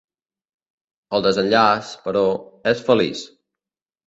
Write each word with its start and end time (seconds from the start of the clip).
El 1.17 1.25
desenllaç, 1.27 1.91
però, 2.09 2.25
és 2.73 2.83
feliç. 2.89 3.23